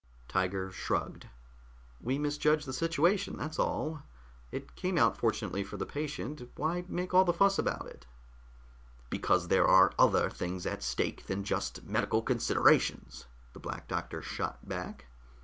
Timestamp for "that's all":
3.37-4.01